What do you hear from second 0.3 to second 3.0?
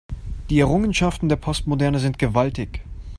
Die Errungenschaften der Postmoderne sind gewaltig.